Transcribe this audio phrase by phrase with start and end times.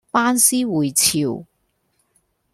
[0.09, 1.45] 班師回朝